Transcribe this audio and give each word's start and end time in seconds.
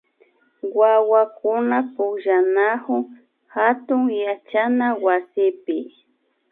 Wawakuna 0.79 1.77
pukllanakun 1.93 3.01
hatun 3.55 4.01
yachana 4.23 4.87
wasipi 5.05 5.77